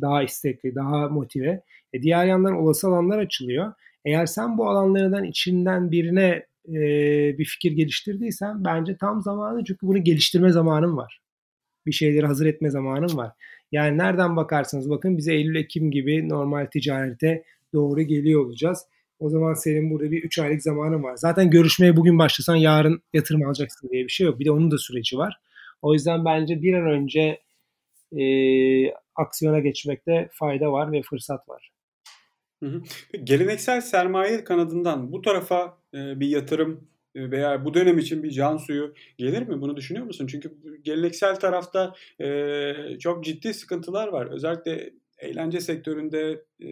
Daha 0.00 0.22
istekli, 0.22 0.74
daha 0.74 1.08
motive. 1.08 1.62
E 1.92 2.02
diğer 2.02 2.26
yandan 2.26 2.54
olası 2.54 2.88
alanlar 2.88 3.18
açılıyor. 3.18 3.72
Eğer 4.04 4.26
sen 4.26 4.58
bu 4.58 4.68
alanlardan 4.68 5.24
içinden 5.24 5.90
birine 5.90 6.46
e, 6.68 6.74
bir 7.38 7.44
fikir 7.44 7.72
geliştirdiysen 7.72 8.64
bence 8.64 8.96
tam 8.96 9.22
zamanı 9.22 9.64
çünkü 9.64 9.86
bunu 9.86 10.04
geliştirme 10.04 10.52
zamanın 10.52 10.96
var. 10.96 11.20
Bir 11.86 11.92
şeyleri 11.92 12.26
hazır 12.26 12.46
etme 12.46 12.70
zamanın 12.70 13.16
var. 13.16 13.32
Yani 13.74 13.98
nereden 13.98 14.36
bakarsanız 14.36 14.90
bakın 14.90 15.18
bize 15.18 15.34
Eylül-Ekim 15.34 15.90
gibi 15.90 16.28
normal 16.28 16.66
ticarete 16.66 17.44
doğru 17.72 18.02
geliyor 18.02 18.46
olacağız. 18.46 18.86
O 19.18 19.30
zaman 19.30 19.54
senin 19.54 19.90
burada 19.90 20.10
bir 20.10 20.22
3 20.22 20.38
aylık 20.38 20.62
zamanın 20.62 21.02
var. 21.02 21.16
Zaten 21.16 21.50
görüşmeye 21.50 21.96
bugün 21.96 22.18
başlasan 22.18 22.56
yarın 22.56 23.02
yatırım 23.12 23.46
alacaksın 23.46 23.88
diye 23.88 24.04
bir 24.04 24.08
şey 24.08 24.26
yok. 24.26 24.38
Bir 24.38 24.44
de 24.44 24.50
onun 24.50 24.70
da 24.70 24.78
süreci 24.78 25.18
var. 25.18 25.40
O 25.82 25.94
yüzden 25.94 26.24
bence 26.24 26.62
bir 26.62 26.74
an 26.74 26.86
önce 26.86 27.40
e, 28.18 28.24
aksiyona 29.16 29.58
geçmekte 29.58 30.28
fayda 30.32 30.72
var 30.72 30.92
ve 30.92 31.02
fırsat 31.02 31.48
var. 31.48 31.70
Hı 32.62 32.66
hı. 32.66 32.82
Geleneksel 33.24 33.80
sermaye 33.80 34.44
kanadından 34.44 35.12
bu 35.12 35.22
tarafa 35.22 35.78
e, 35.94 36.20
bir 36.20 36.28
yatırım 36.28 36.88
veya 37.14 37.64
bu 37.64 37.74
dönem 37.74 37.98
için 37.98 38.22
bir 38.22 38.30
can 38.30 38.56
suyu 38.56 38.94
gelir 39.18 39.42
mi? 39.42 39.60
Bunu 39.60 39.76
düşünüyor 39.76 40.06
musun? 40.06 40.26
Çünkü 40.26 40.52
geleneksel 40.82 41.36
tarafta 41.36 41.94
e, 42.20 42.98
çok 42.98 43.24
ciddi 43.24 43.54
sıkıntılar 43.54 44.08
var. 44.08 44.26
Özellikle 44.26 44.90
eğlence 45.18 45.60
sektöründe 45.60 46.44
e, 46.60 46.68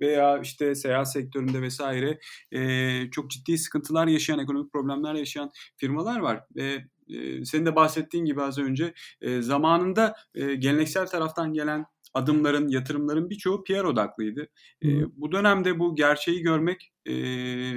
veya 0.00 0.38
işte 0.38 0.74
seyahat 0.74 1.12
sektöründe 1.12 1.62
vesaire 1.62 2.18
e, 2.52 3.10
çok 3.10 3.30
ciddi 3.30 3.58
sıkıntılar 3.58 4.06
yaşayan, 4.06 4.38
ekonomik 4.38 4.72
problemler 4.72 5.14
yaşayan 5.14 5.50
firmalar 5.76 6.20
var. 6.20 6.40
Ve 6.56 6.84
e, 7.08 7.44
senin 7.44 7.66
de 7.66 7.76
bahsettiğin 7.76 8.24
gibi 8.24 8.42
az 8.42 8.58
önce 8.58 8.94
e, 9.20 9.42
zamanında 9.42 10.14
e, 10.34 10.54
geleneksel 10.54 11.06
taraftan 11.06 11.52
gelen 11.52 11.84
adımların, 12.14 12.68
yatırımların 12.68 13.30
birçoğu 13.30 13.64
PR 13.64 13.84
odaklıydı. 13.84 14.48
E, 14.84 14.88
bu 15.16 15.32
dönemde 15.32 15.78
bu 15.78 15.96
gerçeği 15.96 16.42
görmek 16.42 16.92
e, 17.06 17.14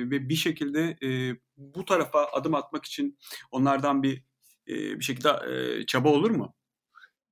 ve 0.09 0.29
bir 0.29 0.35
şekilde 0.35 0.97
e, 1.03 1.35
bu 1.57 1.85
tarafa 1.85 2.25
adım 2.33 2.55
atmak 2.55 2.85
için 2.85 3.17
onlardan 3.51 4.03
bir 4.03 4.23
e, 4.67 4.73
bir 4.99 5.03
şekilde 5.03 5.29
e, 5.29 5.85
çaba 5.85 6.09
olur 6.09 6.31
mu? 6.31 6.53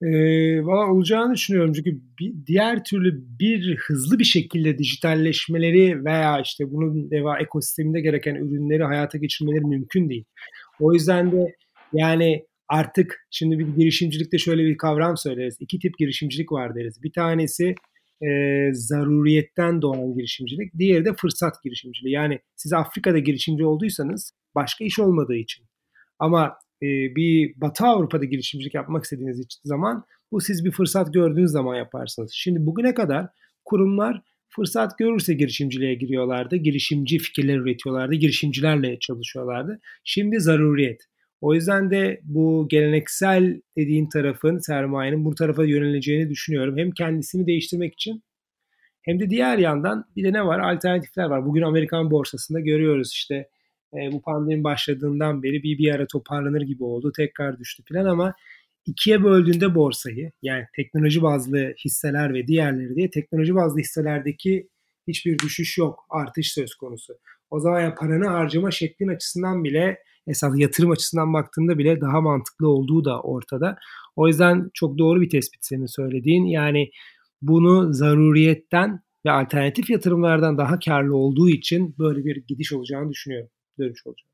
E, 0.02 0.10
valla 0.66 0.92
olacağını 0.92 1.34
düşünüyorum 1.34 1.74
çünkü 1.74 2.02
bir, 2.20 2.34
diğer 2.46 2.84
türlü 2.84 3.24
bir 3.40 3.78
hızlı 3.78 4.20
bir 4.20 4.24
şekilde 4.24 4.78
dijitalleşmeleri 4.78 6.06
veya 6.06 6.42
işte 6.42 6.72
bunun 6.72 7.12
deva 7.12 7.40
ekosisteminde 7.40 8.02
gereken 8.02 8.36
ürünleri 8.36 8.84
hayata 8.84 9.18
geçirmeleri 9.18 9.66
mümkün 9.66 10.10
değil. 10.10 10.26
O 10.80 10.94
yüzden 10.94 11.32
de 11.32 11.56
yani 11.94 12.46
artık 12.74 13.28
şimdi 13.32 13.60
bir 13.60 13.68
girişimcilikte 13.68 14.38
şöyle 14.38 14.66
bir 14.66 14.78
kavram 14.78 15.18
söyleriz. 15.18 15.58
İki 15.60 15.80
tip 15.80 15.98
girişimcilik 15.98 16.52
var 16.52 16.76
deriz. 16.76 17.04
Bir 17.04 17.12
tanesi 17.12 17.76
e, 18.22 18.30
zaruriyetten 18.74 19.82
doğan 19.82 20.14
girişimcilik. 20.16 20.74
Diğeri 20.78 21.06
de 21.06 21.14
fırsat 21.14 21.64
girişimciliği. 21.64 22.14
Yani 22.14 22.40
siz 22.56 22.74
Afrika'da 22.74 23.20
girişimci 23.20 23.66
olduysanız 23.66 24.34
başka 24.56 24.86
iş 24.86 25.00
olmadığı 25.00 25.36
için. 25.36 25.66
Ama 26.20 26.58
e, 26.84 26.88
bir 27.16 27.54
Batı 27.62 27.86
Avrupa'da 27.86 28.26
girişimcilik 28.26 28.74
yapmak 28.74 29.04
istediğiniz 29.04 29.48
zaman 29.64 30.06
bu 30.32 30.42
siz 30.42 30.66
bir 30.66 30.72
fırsat 30.72 31.14
gördüğünüz 31.14 31.52
zaman 31.52 31.76
yaparsınız. 31.76 32.32
Şimdi 32.36 32.66
bugüne 32.66 32.94
kadar 32.94 33.28
kurumlar 33.66 34.22
fırsat 34.50 34.98
görürse 34.98 35.34
girişimciliğe 35.34 35.96
giriyorlardı. 35.96 36.56
Girişimci 36.56 37.18
fikirler 37.18 37.58
üretiyorlardı. 37.58 38.16
Girişimcilerle 38.16 39.00
çalışıyorlardı. 39.00 39.80
Şimdi 40.04 40.40
zaruriyet. 40.40 41.02
O 41.44 41.54
yüzden 41.54 41.92
de 41.92 42.20
bu 42.24 42.68
geleneksel 42.70 43.62
dediğin 43.78 44.10
tarafın 44.10 44.58
sermayenin 44.58 45.26
bu 45.26 45.36
tarafa 45.36 45.66
yöneleceğini 45.66 46.30
düşünüyorum. 46.30 46.78
Hem 46.78 46.92
kendisini 46.92 47.48
değiştirmek 47.48 47.94
için 47.94 48.24
hem 49.02 49.20
de 49.20 49.30
diğer 49.30 49.58
yandan 49.58 50.06
bir 50.16 50.24
de 50.24 50.34
ne 50.34 50.46
var? 50.46 50.60
Alternatifler 50.60 51.26
var. 51.26 51.46
Bugün 51.46 51.62
Amerikan 51.62 52.12
borsasında 52.12 52.60
görüyoruz 52.60 53.12
işte 53.14 53.36
e, 53.94 54.12
bu 54.12 54.22
pandemi 54.22 54.64
başladığından 54.64 55.44
beri 55.44 55.64
bir 55.64 55.78
bir 55.78 55.96
ara 55.96 56.08
toparlanır 56.08 56.62
gibi 56.62 56.84
oldu. 56.84 57.12
Tekrar 57.16 57.60
düştü 57.60 57.84
falan 57.90 58.06
ama 58.06 58.34
ikiye 58.86 59.24
böldüğünde 59.24 59.76
borsayı 59.76 60.32
yani 60.42 60.66
teknoloji 60.76 61.22
bazlı 61.22 61.74
hisseler 61.86 62.34
ve 62.34 62.48
diğerleri 62.48 62.96
diye 62.96 63.10
teknoloji 63.10 63.56
bazlı 63.56 63.80
hisselerdeki 63.80 64.68
hiçbir 65.08 65.40
düşüş 65.40 65.78
yok. 65.78 66.06
Artış 66.10 66.54
söz 66.54 66.76
konusu. 66.76 67.14
O 67.50 67.60
zaman 67.60 67.82
ya 67.82 67.96
paranı 67.96 68.28
harcama 68.28 68.72
şeklin 68.72 69.08
açısından 69.08 69.64
bile 69.64 69.98
esas 70.28 70.54
yatırım 70.58 70.92
açısından 70.92 71.34
baktığında 71.34 71.78
bile 71.78 72.02
daha 72.02 72.22
mantıklı 72.22 72.68
olduğu 72.70 73.06
da 73.06 73.22
ortada. 73.22 73.76
O 74.16 74.28
yüzden 74.28 74.70
çok 74.74 74.98
doğru 74.98 75.22
bir 75.22 75.30
tespit 75.30 75.66
senin 75.66 75.86
söylediğin. 75.86 76.46
Yani 76.46 76.90
bunu 77.42 77.94
zaruriyetten 77.94 79.00
ve 79.26 79.32
alternatif 79.32 79.90
yatırımlardan 79.90 80.58
daha 80.58 80.80
karlı 80.80 81.16
olduğu 81.16 81.50
için 81.50 81.96
böyle 82.00 82.26
bir 82.26 82.44
gidiş 82.48 82.74
olacağını 82.74 83.10
düşünüyorum. 83.10 83.50
Dönüş 83.80 84.08
olacak. 84.08 84.28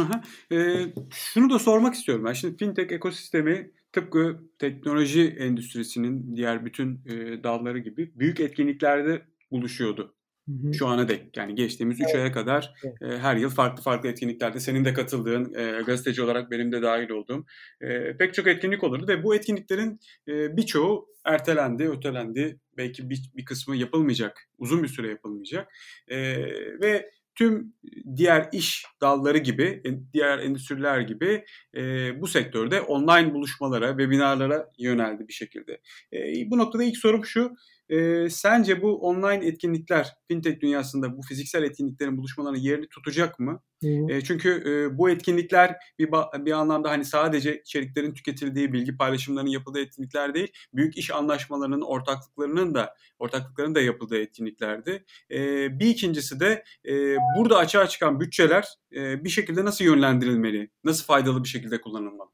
Aha. 0.00 0.22
E, 0.52 0.86
şunu 1.12 1.50
da 1.50 1.58
sormak 1.58 1.94
istiyorum 1.94 2.24
ben. 2.24 2.32
Şimdi 2.32 2.56
fintech 2.56 2.92
ekosistemi 2.92 3.70
tıpkı 3.92 4.40
teknoloji 4.58 5.22
endüstrisinin 5.38 6.36
diğer 6.36 6.64
bütün 6.64 7.00
e, 7.06 7.42
dalları 7.44 7.78
gibi 7.78 8.12
büyük 8.14 8.40
etkinliklerde 8.40 9.22
buluşuyordu. 9.50 10.15
Hı. 10.48 10.74
Şu 10.74 10.86
ana 10.86 11.08
dek 11.08 11.36
yani 11.36 11.54
geçtiğimiz 11.54 12.00
3 12.00 12.04
evet. 12.04 12.14
aya 12.14 12.32
kadar 12.32 12.74
evet. 12.84 13.02
e, 13.02 13.18
her 13.18 13.36
yıl 13.36 13.50
farklı 13.50 13.82
farklı 13.82 14.08
etkinliklerde 14.08 14.60
senin 14.60 14.84
de 14.84 14.94
katıldığın 14.94 15.54
e, 15.54 15.82
gazeteci 15.82 16.22
olarak 16.22 16.50
benim 16.50 16.72
de 16.72 16.82
dahil 16.82 17.10
olduğum 17.10 17.44
e, 17.80 18.16
pek 18.16 18.34
çok 18.34 18.46
etkinlik 18.46 18.84
olurdu 18.84 19.08
ve 19.08 19.22
bu 19.22 19.34
etkinliklerin 19.34 20.00
e, 20.28 20.56
birçoğu 20.56 21.08
ertelendi, 21.24 21.88
ötelendi. 21.88 22.60
Belki 22.76 23.10
bir, 23.10 23.30
bir 23.36 23.44
kısmı 23.44 23.76
yapılmayacak, 23.76 24.48
uzun 24.58 24.82
bir 24.82 24.88
süre 24.88 25.08
yapılmayacak. 25.08 25.72
E, 26.08 26.36
ve 26.80 27.10
tüm 27.36 27.74
diğer 28.16 28.48
iş 28.52 28.84
dalları 29.00 29.38
gibi, 29.38 29.82
diğer 30.12 30.38
endüstriler 30.38 31.00
gibi 31.00 31.44
e, 31.76 31.80
bu 32.20 32.26
sektörde 32.26 32.80
online 32.80 33.34
buluşmalara, 33.34 33.88
webinarlara 33.88 34.70
yöneldi 34.78 35.28
bir 35.28 35.32
şekilde. 35.32 35.80
E, 36.12 36.50
bu 36.50 36.58
noktada 36.58 36.84
ilk 36.84 36.96
sorum 36.96 37.24
şu, 37.24 37.52
e, 37.88 38.30
sence 38.30 38.82
bu 38.82 38.98
online 38.98 39.46
etkinlikler 39.46 40.08
fintech 40.28 40.60
dünyasında 40.60 41.16
bu 41.16 41.22
fiziksel 41.22 41.62
etkinliklerin 41.62 42.16
buluşmalarının 42.16 42.58
yerini 42.58 42.88
tutacak 42.88 43.38
mı? 43.40 43.62
E, 44.08 44.20
çünkü 44.20 44.62
e, 44.66 44.98
bu 44.98 45.10
etkinlikler 45.10 45.76
bir 45.98 46.08
bir 46.46 46.52
anlamda 46.52 46.90
hani 46.90 47.04
sadece 47.04 47.60
içeriklerin 47.60 48.14
tüketildiği, 48.14 48.72
bilgi 48.72 48.96
paylaşımlarının 48.96 49.50
yapıldığı 49.50 49.80
etkinlikler 49.80 50.34
değil, 50.34 50.52
büyük 50.74 50.98
iş 50.98 51.10
anlaşmalarının, 51.10 51.80
ortaklıklarının 51.80 52.74
da 52.74 52.94
ortaklıkların 53.18 53.74
da 53.74 53.80
yapıldığı 53.80 54.18
etkinliklerdi. 54.18 55.04
E, 55.30 55.38
bir 55.80 55.86
ikincisi 55.86 56.40
de 56.40 56.64
e, 56.88 57.16
burada 57.38 57.56
açığa 57.56 57.86
çıkan 57.88 58.20
bütçeler 58.20 58.64
e, 58.96 59.24
bir 59.24 59.30
şekilde 59.30 59.64
nasıl 59.64 59.84
yönlendirilmeli, 59.84 60.70
nasıl 60.84 61.04
faydalı 61.04 61.44
bir 61.44 61.48
şekilde 61.48 61.80
kullanılmalı? 61.80 62.30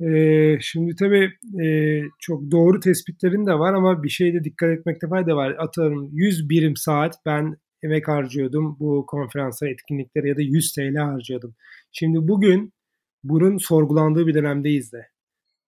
Ee, 0.00 0.58
şimdi 0.60 0.96
tabii 0.96 1.32
e, 1.64 2.00
çok 2.18 2.50
doğru 2.50 2.80
tespitlerin 2.80 3.46
de 3.46 3.58
var 3.58 3.74
ama 3.74 4.02
bir 4.02 4.08
şeyde 4.08 4.44
dikkat 4.44 4.70
etmekte 4.70 5.08
fayda 5.08 5.36
var. 5.36 5.56
Atıyorum 5.58 6.10
100 6.12 6.48
birim 6.48 6.76
saat 6.76 7.14
ben 7.26 7.56
emek 7.82 8.08
harcıyordum 8.08 8.76
bu 8.80 9.06
konferansa, 9.06 9.68
etkinliklere 9.68 10.28
ya 10.28 10.36
da 10.36 10.42
100 10.42 10.72
TL 10.72 10.96
harcıyordum. 10.96 11.54
Şimdi 11.92 12.28
bugün 12.28 12.72
bunun 13.24 13.58
sorgulandığı 13.58 14.26
bir 14.26 14.34
dönemdeyiz 14.34 14.92
de. 14.92 15.08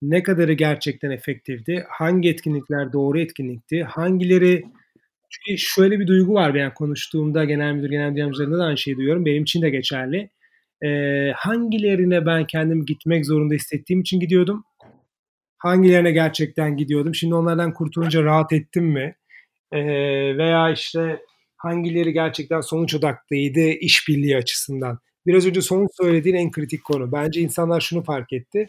Ne 0.02 0.22
kadarı 0.22 0.52
gerçekten 0.52 1.10
efektifti? 1.10 1.84
Hangi 1.88 2.28
etkinlikler 2.28 2.92
doğru 2.92 3.20
etkinlikti? 3.20 3.84
Hangileri 3.84 4.64
çünkü 5.30 5.58
şöyle 5.58 6.00
bir 6.00 6.06
duygu 6.06 6.34
var 6.34 6.54
ben 6.54 6.74
konuştuğumda 6.74 7.44
genel 7.44 7.72
müdür, 7.72 7.90
genel 7.90 8.16
yardımcılarında 8.16 8.58
da 8.58 8.64
aynı 8.64 8.78
şeyi 8.78 8.96
duyuyorum. 8.96 9.24
Benim 9.24 9.42
için 9.42 9.62
de 9.62 9.70
geçerli 9.70 10.30
e, 10.84 10.88
hangilerine 11.36 12.26
ben 12.26 12.46
kendim 12.46 12.84
gitmek 12.84 13.26
zorunda 13.26 13.54
hissettiğim 13.54 14.00
için 14.00 14.20
gidiyordum. 14.20 14.64
Hangilerine 15.58 16.12
gerçekten 16.12 16.76
gidiyordum. 16.76 17.14
Şimdi 17.14 17.34
onlardan 17.34 17.72
kurtulunca 17.72 18.22
rahat 18.22 18.52
ettim 18.52 18.84
mi? 18.84 19.16
E, 19.72 19.80
veya 20.38 20.70
işte 20.70 21.20
hangileri 21.64 22.12
gerçekten 22.12 22.60
sonuç 22.60 22.94
odaklıydı 22.94 23.60
işbirliği 23.60 24.36
açısından. 24.36 24.98
Biraz 25.26 25.46
önce 25.46 25.62
son 25.62 25.88
söylediğin 26.00 26.36
en 26.36 26.50
kritik 26.50 26.84
konu. 26.84 27.12
Bence 27.12 27.40
insanlar 27.40 27.80
şunu 27.80 28.02
fark 28.02 28.32
etti. 28.32 28.68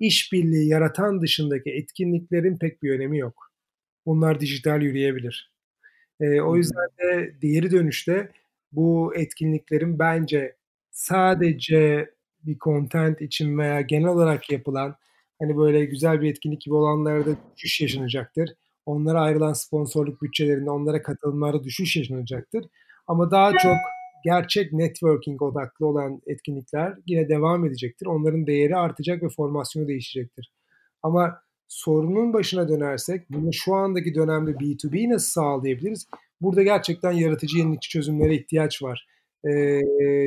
İşbirliği 0.00 0.68
yaratan 0.68 1.22
dışındaki 1.22 1.70
etkinliklerin 1.70 2.56
pek 2.56 2.82
bir 2.82 2.90
önemi 2.90 3.18
yok. 3.18 3.50
Onlar 4.04 4.40
dijital 4.40 4.82
yürüyebilir. 4.82 5.52
E, 6.20 6.40
o 6.40 6.56
yüzden 6.56 6.88
de 7.02 7.34
diğeri 7.42 7.70
dönüşte 7.70 8.32
bu 8.72 9.12
etkinliklerin 9.16 9.98
bence 9.98 10.56
sadece 10.90 12.10
bir 12.42 12.58
content 12.58 13.20
için 13.20 13.58
veya 13.58 13.80
genel 13.80 14.08
olarak 14.08 14.50
yapılan 14.50 14.96
hani 15.38 15.56
böyle 15.56 15.84
güzel 15.84 16.20
bir 16.20 16.30
etkinlik 16.30 16.60
gibi 16.60 16.74
olanlarda 16.74 17.30
düşüş 17.56 17.80
yaşanacaktır. 17.80 18.50
Onlara 18.86 19.20
ayrılan 19.20 19.52
sponsorluk 19.52 20.22
bütçelerinde 20.22 20.70
onlara 20.70 21.02
katılımlarda 21.02 21.64
düşüş 21.64 21.96
yaşanacaktır. 21.96 22.64
Ama 23.06 23.30
daha 23.30 23.58
çok 23.58 23.76
gerçek 24.24 24.72
networking 24.72 25.42
odaklı 25.42 25.86
olan 25.86 26.22
etkinlikler 26.26 26.94
yine 27.06 27.28
devam 27.28 27.66
edecektir. 27.66 28.06
Onların 28.06 28.46
değeri 28.46 28.76
artacak 28.76 29.22
ve 29.22 29.28
formasyonu 29.28 29.88
değişecektir. 29.88 30.52
Ama 31.02 31.40
sorunun 31.68 32.32
başına 32.32 32.68
dönersek 32.68 33.30
bunu 33.30 33.52
şu 33.52 33.74
andaki 33.74 34.14
dönemde 34.14 34.50
B2B 34.50 35.10
nasıl 35.10 35.28
sağlayabiliriz? 35.28 36.06
Burada 36.40 36.62
gerçekten 36.62 37.12
yaratıcı 37.12 37.58
yenilikçi 37.58 37.90
çözümlere 37.90 38.34
ihtiyaç 38.34 38.82
var. 38.82 39.06
E, 39.44 39.50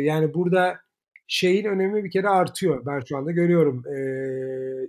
yani 0.04 0.34
burada 0.34 0.76
şeyin 1.28 1.66
önemi 1.66 2.04
bir 2.04 2.12
kere 2.12 2.30
artıyor. 2.30 2.86
Ben 2.86 3.02
şu 3.10 3.18
anda 3.18 3.32
görüyorum 3.32 3.84
e, 3.88 3.98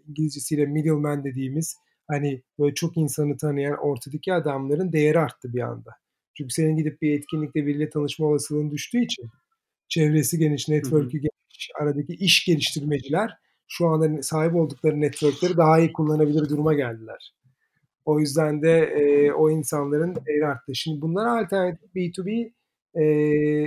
İngilizcesiyle 0.08 0.66
middleman 0.66 1.24
dediğimiz 1.24 1.76
hani 2.08 2.42
böyle 2.58 2.74
çok 2.74 2.96
insanı 2.96 3.36
tanıyan 3.36 3.78
ortadaki 3.78 4.32
adamların 4.32 4.92
değeri 4.92 5.18
arttı 5.18 5.54
bir 5.54 5.60
anda. 5.60 5.90
Çünkü 6.34 6.54
senin 6.54 6.76
gidip 6.76 7.02
bir 7.02 7.18
etkinlikte 7.18 7.66
biriyle 7.66 7.90
tanışma 7.90 8.26
olasılığın 8.26 8.70
düştüğü 8.70 9.04
için 9.04 9.30
çevresi 9.88 10.38
geniş, 10.38 10.68
network'ü 10.68 11.18
geniş, 11.18 11.70
aradaki 11.80 12.12
iş 12.14 12.44
geliştirmeciler 12.44 13.38
şu 13.68 13.86
anda 13.86 14.22
sahip 14.22 14.54
oldukları 14.54 15.00
network'leri 15.00 15.56
daha 15.56 15.78
iyi 15.78 15.92
kullanabilir 15.92 16.48
duruma 16.48 16.74
geldiler. 16.74 17.34
O 18.04 18.20
yüzden 18.20 18.62
de 18.62 18.78
e, 18.80 19.32
o 19.32 19.50
insanların 19.50 20.16
değeri 20.26 20.46
arttı. 20.46 20.74
Şimdi 20.74 21.00
bunlar 21.00 21.42
alternatif 21.42 21.94
B2B 21.94 22.52
e, 22.94 23.04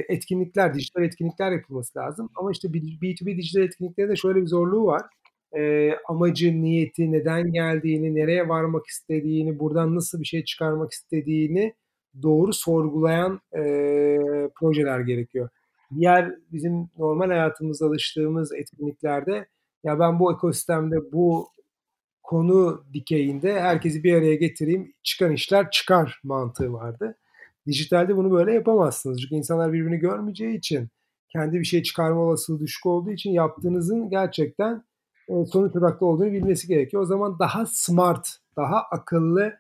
etkinlikler, 0.10 0.74
dijital 0.74 1.04
etkinlikler 1.04 1.52
yapılması 1.52 2.00
lazım. 2.00 2.30
Ama 2.36 2.52
işte 2.52 2.68
B2B 2.68 3.38
dijital 3.38 3.62
etkinliklerinde 3.62 4.16
şöyle 4.16 4.42
bir 4.42 4.48
zorluğu 4.48 4.86
var. 4.86 5.02
E, 5.58 5.92
amacı, 6.08 6.62
niyeti, 6.62 7.12
neden 7.12 7.52
geldiğini, 7.52 8.16
nereye 8.16 8.50
varmak 8.50 8.86
istediğini, 8.88 9.60
buradan 9.60 9.96
nasıl 9.96 10.20
bir 10.20 10.26
şey 10.26 10.44
çıkarmak 10.44 10.92
istediğini 10.92 11.74
doğru 12.24 12.54
sorgulayan 12.54 13.42
e, 13.56 13.62
projeler 14.60 15.00
gerekiyor. 15.00 15.50
Diğer 15.96 16.36
bizim 16.52 16.90
normal 16.98 17.28
hayatımızda 17.28 17.86
alıştığımız 17.86 18.54
etkinliklerde 18.54 19.48
Ya 19.84 20.00
ben 20.00 20.20
bu 20.20 20.34
ekosistemde 20.34 21.12
bu 21.12 21.48
konu 22.24 22.84
dikeyinde 22.94 23.62
herkesi 23.62 24.04
bir 24.04 24.14
araya 24.14 24.36
getireyim, 24.36 24.94
çıkan 25.04 25.32
işler 25.32 25.72
çıkar 25.72 26.20
mantığı 26.24 26.74
vardı. 26.74 27.18
Dijitalde 27.68 28.18
bunu 28.18 28.32
böyle 28.32 28.54
yapamazsınız. 28.54 29.22
Çünkü 29.22 29.36
insanlar 29.36 29.74
birbirini 29.74 29.98
görmeyeceği 29.98 30.58
için, 30.58 30.90
kendi 31.30 31.60
bir 31.60 31.66
şey 31.66 31.84
çıkarma 31.84 32.22
olasılığı 32.22 32.60
düşük 32.60 32.86
olduğu 32.86 33.12
için 33.12 33.32
yaptığınızın 33.32 34.10
gerçekten 34.10 34.84
sonuç 35.28 35.76
odaklı 35.76 36.06
olduğunu 36.06 36.32
bilmesi 36.32 36.68
gerekiyor. 36.68 37.04
O 37.04 37.06
zaman 37.06 37.40
daha 37.40 37.66
smart, 37.66 38.28
daha 38.58 38.82
akıllı 38.82 39.54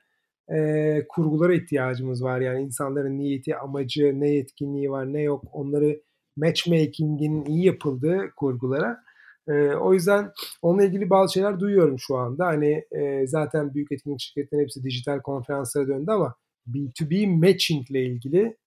e, 0.53 1.07
kurgulara 1.09 1.53
ihtiyacımız 1.53 2.23
var. 2.23 2.39
Yani 2.39 2.61
insanların 2.61 3.19
niyeti, 3.19 3.55
amacı, 3.55 4.19
ne 4.19 4.29
yetkinliği 4.29 4.91
var, 4.91 5.13
ne 5.13 5.21
yok 5.21 5.43
onları 5.51 6.01
matchmaking'in 6.37 7.45
iyi 7.45 7.65
yapıldığı 7.65 8.31
kurgulara. 8.35 9.03
E, 9.47 9.53
o 9.75 9.93
yüzden 9.93 10.31
onunla 10.61 10.83
ilgili 10.83 11.09
bazı 11.09 11.33
şeyler 11.33 11.59
duyuyorum 11.59 11.99
şu 11.99 12.17
anda. 12.17 12.45
Hani 12.45 12.85
e, 12.91 13.27
zaten 13.27 13.73
büyük 13.73 13.91
etkinlik 13.91 14.19
şirketlerin 14.19 14.63
hepsi 14.63 14.83
dijital 14.83 15.21
konferanslara 15.21 15.87
döndü 15.87 16.11
ama 16.11 16.35
B2B 16.67 17.39
matching 17.47 17.91
ile 17.91 18.05
ilgili 18.05 18.57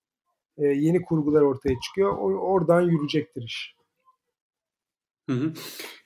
e, 0.59 0.67
yeni 0.67 1.03
kurgular 1.03 1.43
ortaya 1.43 1.75
çıkıyor. 1.81 2.13
O, 2.13 2.25
oradan 2.25 2.81
yürüyecektir 2.81 3.43
iş. 3.43 3.75
Hı 5.31 5.33
hı. 5.37 5.53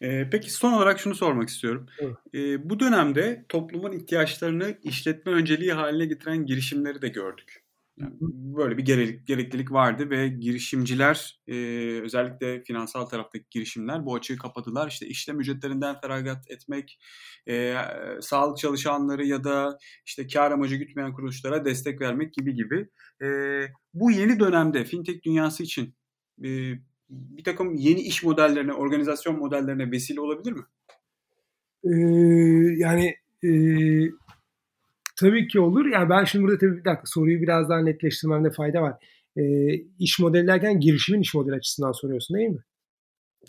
E, 0.00 0.30
peki 0.30 0.50
son 0.52 0.72
olarak 0.72 1.00
şunu 1.00 1.14
sormak 1.14 1.48
istiyorum. 1.48 1.86
E, 2.34 2.70
bu 2.70 2.80
dönemde 2.80 3.44
toplumun 3.48 3.92
ihtiyaçlarını 3.92 4.78
işletme 4.82 5.32
önceliği 5.32 5.72
haline 5.72 6.06
getiren 6.06 6.46
girişimleri 6.46 7.02
de 7.02 7.08
gördük. 7.08 7.64
Yani 8.00 8.12
böyle 8.20 8.78
bir 8.78 8.84
gereklilik, 8.84 9.26
gereklilik 9.26 9.72
vardı 9.72 10.10
ve 10.10 10.28
girişimciler 10.28 11.40
e, 11.46 11.54
özellikle 12.02 12.62
finansal 12.64 13.06
taraftaki 13.06 13.46
girişimler 13.50 14.06
bu 14.06 14.14
açığı 14.14 14.38
kapadılar. 14.38 14.88
İşte 14.88 15.06
işlem 15.06 15.40
ücretlerinden 15.40 16.00
feragat 16.00 16.50
etmek, 16.50 16.98
e, 17.48 17.74
sağlık 18.20 18.58
çalışanları 18.58 19.26
ya 19.26 19.44
da 19.44 19.78
işte 20.06 20.26
kar 20.26 20.50
amacı 20.50 20.76
gütmeyen 20.76 21.12
kuruluşlara 21.12 21.64
destek 21.64 22.00
vermek 22.00 22.34
gibi 22.34 22.54
gibi. 22.54 22.88
E, 23.22 23.28
bu 23.94 24.10
yeni 24.10 24.40
dönemde 24.40 24.84
fintech 24.84 25.22
dünyası 25.22 25.62
için 25.62 25.94
e, 26.44 26.72
bir 27.10 27.44
takım 27.44 27.74
yeni 27.74 28.00
iş 28.00 28.22
modellerine, 28.22 28.72
organizasyon 28.72 29.38
modellerine 29.38 29.90
vesile 29.90 30.20
olabilir 30.20 30.52
mi? 30.52 30.62
Ee, 31.84 31.90
yani 32.76 33.14
e, 33.44 33.50
tabii 35.20 35.48
ki 35.48 35.60
olur. 35.60 35.86
Yani 35.86 36.08
ben 36.10 36.24
şimdi 36.24 36.44
burada 36.44 36.58
tabii 36.58 36.76
bir 36.76 36.84
dakika 36.84 37.02
soruyu 37.06 37.42
biraz 37.42 37.68
daha 37.68 37.78
netleştirmemde 37.78 38.50
fayda 38.50 38.82
var. 38.82 38.94
E, 39.36 39.42
iş 39.98 40.18
modeli 40.18 40.46
derken 40.46 40.80
girişimin 40.80 41.20
iş 41.20 41.34
modeli 41.34 41.54
açısından 41.54 41.92
soruyorsun 41.92 42.36
değil 42.36 42.48
mi? 42.48 42.64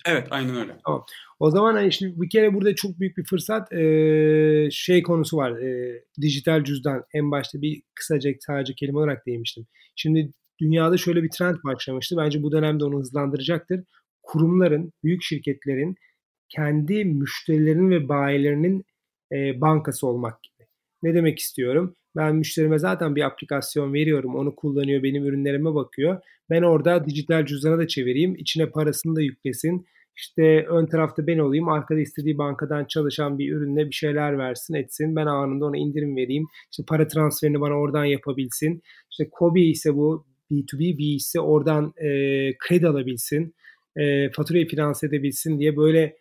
Evet 0.05 0.27
aynen 0.31 0.55
öyle. 0.55 0.77
Tamam. 0.85 1.05
O 1.39 1.51
zaman 1.51 1.73
hani 1.73 1.91
şimdi 1.91 2.21
bir 2.21 2.29
kere 2.29 2.53
burada 2.53 2.75
çok 2.75 2.99
büyük 2.99 3.17
bir 3.17 3.23
fırsat 3.23 3.73
e, 3.73 4.69
şey 4.71 5.03
konusu 5.03 5.37
var. 5.37 5.51
E, 5.51 6.01
dijital 6.21 6.63
cüzdan. 6.63 7.03
En 7.13 7.31
başta 7.31 7.61
bir 7.61 7.81
kısaca 7.95 8.31
sadece 8.39 8.73
kelime 8.73 8.97
olarak 8.97 9.25
değinmiştim. 9.25 9.67
Şimdi 9.95 10.31
dünyada 10.61 10.97
şöyle 10.97 11.23
bir 11.23 11.29
trend 11.29 11.55
başlamıştı. 11.63 12.15
Bence 12.17 12.43
bu 12.43 12.51
dönemde 12.51 12.85
onu 12.85 12.99
hızlandıracaktır. 12.99 13.83
Kurumların, 14.23 14.93
büyük 15.03 15.23
şirketlerin 15.23 15.95
kendi 16.49 17.05
müşterilerinin 17.05 17.89
ve 17.89 18.09
bayilerinin 18.09 18.83
e, 19.31 19.61
bankası 19.61 20.07
olmak 20.07 20.43
gibi. 20.43 20.67
Ne 21.03 21.13
demek 21.13 21.39
istiyorum? 21.39 21.95
Ben 22.15 22.35
müşterime 22.35 22.79
zaten 22.79 23.15
bir 23.15 23.21
aplikasyon 23.21 23.93
veriyorum. 23.93 24.35
Onu 24.35 24.55
kullanıyor, 24.55 25.03
benim 25.03 25.25
ürünlerime 25.25 25.75
bakıyor. 25.75 26.21
Ben 26.49 26.61
orada 26.61 27.05
dijital 27.05 27.45
cüzdana 27.45 27.77
da 27.77 27.87
çevireyim. 27.87 28.35
içine 28.35 28.69
parasını 28.69 29.15
da 29.15 29.21
yüklesin. 29.21 29.85
İşte 30.15 30.65
ön 30.69 30.85
tarafta 30.85 31.27
ben 31.27 31.37
olayım. 31.37 31.69
Arkada 31.69 31.99
istediği 31.99 32.37
bankadan 32.37 32.85
çalışan 32.85 33.39
bir 33.39 33.51
ürünle 33.51 33.85
bir 33.85 33.95
şeyler 33.95 34.37
versin, 34.37 34.73
etsin. 34.73 35.15
Ben 35.15 35.25
anında 35.25 35.65
ona 35.65 35.77
indirim 35.77 36.15
vereyim. 36.15 36.47
İşte 36.71 36.83
para 36.87 37.07
transferini 37.07 37.61
bana 37.61 37.73
oradan 37.73 38.05
yapabilsin. 38.05 38.81
İşte 39.11 39.29
Kobi 39.31 39.69
ise 39.69 39.95
bu 39.95 40.25
B2B 40.51 40.97
bir 40.97 41.15
ise 41.15 41.39
oradan 41.39 41.93
e, 41.97 42.07
kredi 42.57 42.87
alabilsin, 42.87 43.55
e, 43.95 44.31
faturayı 44.31 44.67
finanse 44.67 45.07
edebilsin 45.07 45.59
diye 45.59 45.77
böyle 45.77 46.15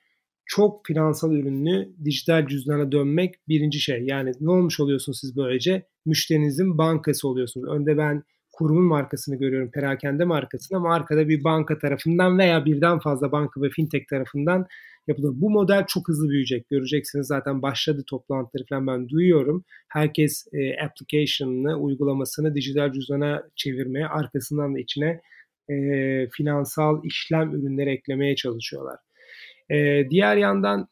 çok 0.47 0.87
finansal 0.87 1.33
ürünlü 1.33 1.89
dijital 2.05 2.47
cüzdana 2.47 2.93
dönmek 2.93 3.35
birinci 3.49 3.81
şey. 3.81 4.03
Yani 4.03 4.33
ne 4.41 4.51
olmuş 4.51 4.81
oluyorsunuz 4.81 5.19
siz 5.21 5.37
böylece? 5.37 5.87
Müşterinizin 6.07 6.79
bankası 6.79 7.29
oluyorsunuz. 7.29 7.69
Önde 7.69 7.99
ben 7.99 8.23
kurumun 8.53 8.85
markasını 8.85 9.37
görüyorum, 9.37 9.71
perakende 9.71 10.25
markasını 10.25 10.79
ama 10.79 10.95
arkada 10.95 11.29
bir 11.29 11.45
banka 11.45 11.79
tarafından 11.79 12.39
veya 12.39 12.65
birden 12.65 12.99
fazla 12.99 13.33
banka 13.33 13.63
ve 13.63 13.71
fintech 13.71 14.07
tarafından 14.11 14.67
yapılıyor. 15.09 15.35
Bu 15.37 15.51
model 15.51 15.87
çok 15.87 16.09
hızlı 16.09 16.29
büyüyecek. 16.29 16.69
Göreceksiniz 16.71 17.27
zaten 17.27 17.63
başladı 17.63 18.05
toplantıları 18.07 18.67
falan 18.69 18.87
ben 18.87 19.09
duyuyorum. 19.09 19.65
Herkes 19.89 20.47
e, 20.53 20.85
application'ını, 20.85 21.77
uygulamasını 21.77 22.55
dijital 22.55 22.93
cüzdana 22.93 23.43
çevirmeye, 23.57 24.07
arkasından 24.07 24.75
da 24.75 24.79
içine 24.79 25.21
e, 25.71 26.29
finansal 26.33 27.05
işlem 27.05 27.55
ürünleri 27.55 27.91
eklemeye 27.91 28.37
çalışıyorlar. 28.37 28.99
E, 29.71 30.07
diğer 30.11 30.37
yandan 30.37 30.89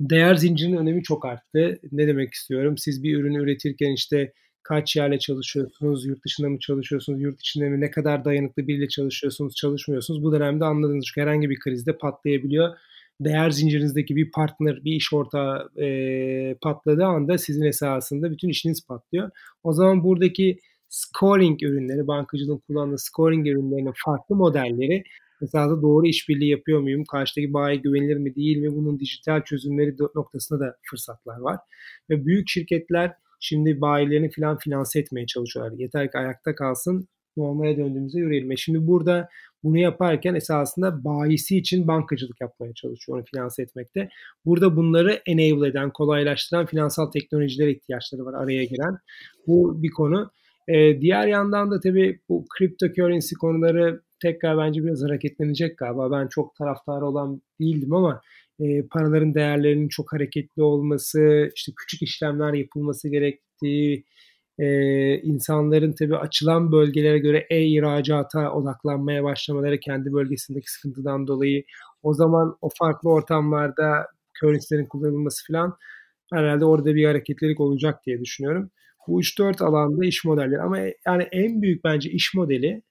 değer 0.00 0.34
zincirinin 0.34 0.76
önemi 0.76 1.02
çok 1.02 1.24
arttı. 1.24 1.78
Ne 1.92 2.06
demek 2.06 2.34
istiyorum? 2.34 2.78
Siz 2.78 3.02
bir 3.02 3.16
ürünü 3.16 3.42
üretirken 3.42 3.92
işte 3.92 4.32
kaç 4.62 4.96
yerle 4.96 5.18
çalışıyorsunuz, 5.18 6.06
yurt 6.06 6.24
dışında 6.24 6.48
mı 6.48 6.58
çalışıyorsunuz, 6.58 7.20
yurt 7.22 7.40
içinde 7.40 7.68
mi, 7.68 7.80
ne 7.80 7.90
kadar 7.90 8.24
dayanıklı 8.24 8.66
biriyle 8.68 8.88
çalışıyorsunuz, 8.88 9.54
çalışmıyorsunuz. 9.54 10.22
Bu 10.22 10.32
dönemde 10.32 10.64
anladığınız 10.64 11.04
çünkü 11.06 11.20
herhangi 11.20 11.50
bir 11.50 11.58
krizde 11.58 11.98
patlayabiliyor 11.98 12.76
değer 13.24 13.50
zincirinizdeki 13.50 14.16
bir 14.16 14.30
partner, 14.30 14.84
bir 14.84 14.92
iş 14.92 15.12
ortağı 15.12 15.70
e, 15.82 16.54
patladığı 16.62 17.04
anda 17.04 17.38
sizin 17.38 17.64
esasında 17.64 18.30
bütün 18.30 18.48
işiniz 18.48 18.86
patlıyor. 18.86 19.30
O 19.62 19.72
zaman 19.72 20.04
buradaki 20.04 20.58
scoring 20.88 21.62
ürünleri, 21.62 22.06
bankacılığın 22.06 22.62
kullandığı 22.66 22.98
scoring 22.98 23.46
ürünlerinin 23.46 23.92
farklı 24.04 24.36
modelleri 24.36 25.02
esasında 25.42 25.82
doğru 25.82 26.06
işbirliği 26.06 26.50
yapıyor 26.50 26.80
muyum? 26.80 27.04
Karşıdaki 27.04 27.52
bayi 27.52 27.82
güvenilir 27.82 28.16
mi 28.16 28.34
değil 28.34 28.56
mi? 28.56 28.76
Bunun 28.76 29.00
dijital 29.00 29.42
çözümleri 29.44 29.96
noktasında 30.14 30.60
da 30.60 30.76
fırsatlar 30.90 31.38
var. 31.38 31.58
Ve 32.10 32.26
büyük 32.26 32.48
şirketler 32.48 33.12
şimdi 33.40 33.80
bayilerini 33.80 34.30
filan 34.30 34.58
finanse 34.58 35.00
etmeye 35.00 35.26
çalışıyorlar. 35.26 35.78
Yeter 35.78 36.10
ki 36.10 36.18
ayakta 36.18 36.54
kalsın 36.54 37.08
normale 37.36 37.76
döndüğümüzde 37.76 38.18
yürüyelim. 38.18 38.52
E 38.52 38.56
şimdi 38.56 38.86
burada 38.86 39.28
bunu 39.64 39.78
yaparken 39.78 40.34
esasında 40.34 41.04
bayisi 41.04 41.58
için 41.58 41.88
bankacılık 41.88 42.40
yapmaya 42.40 42.74
çalışıyor, 42.74 43.18
onu 43.18 43.24
finanse 43.24 43.62
etmekte. 43.62 44.08
Burada 44.44 44.76
bunları 44.76 45.20
enable 45.26 45.68
eden, 45.68 45.90
kolaylaştıran 45.90 46.66
finansal 46.66 47.10
teknolojilere 47.10 47.70
ihtiyaçları 47.70 48.24
var 48.24 48.34
araya 48.34 48.64
giren. 48.64 48.98
Bu 49.46 49.82
bir 49.82 49.90
konu. 49.90 50.30
Ee, 50.68 51.00
diğer 51.00 51.26
yandan 51.26 51.70
da 51.70 51.80
tabii 51.80 52.20
bu 52.28 52.44
cryptocurrency 52.58 53.34
konuları 53.34 54.02
tekrar 54.22 54.58
bence 54.58 54.84
biraz 54.84 55.02
hareketlenecek 55.02 55.78
galiba. 55.78 56.10
Ben 56.10 56.28
çok 56.28 56.54
taraftarı 56.54 57.06
olan 57.06 57.42
değildim 57.60 57.94
ama 57.94 58.20
e, 58.60 58.86
paraların 58.86 59.34
değerlerinin 59.34 59.88
çok 59.88 60.12
hareketli 60.12 60.62
olması, 60.62 61.50
işte 61.56 61.72
küçük 61.76 62.02
işlemler 62.02 62.52
yapılması 62.52 63.08
gerektiği, 63.08 64.04
e, 64.58 64.66
insanların 65.18 65.92
tabii 65.92 66.16
açılan 66.16 66.72
bölgelere 66.72 67.18
göre 67.18 67.46
e-ihracata 67.50 68.52
odaklanmaya 68.52 69.24
başlamaları 69.24 69.80
kendi 69.80 70.12
bölgesindeki 70.12 70.72
sıkıntıdan 70.72 71.26
dolayı 71.26 71.64
o 72.02 72.14
zaman 72.14 72.56
o 72.60 72.68
farklı 72.78 73.10
ortamlarda 73.10 74.06
currency'lerin 74.40 74.86
kullanılması 74.86 75.52
falan 75.52 75.76
herhalde 76.32 76.64
orada 76.64 76.94
bir 76.94 77.04
hareketlilik 77.04 77.60
olacak 77.60 78.06
diye 78.06 78.20
düşünüyorum. 78.20 78.70
Bu 79.08 79.20
3-4 79.20 79.64
alanda 79.64 80.06
iş 80.06 80.24
modelleri 80.24 80.60
ama 80.60 80.78
yani 81.06 81.22
en 81.32 81.62
büyük 81.62 81.84
bence 81.84 82.10
iş 82.10 82.34
modeli 82.34 82.82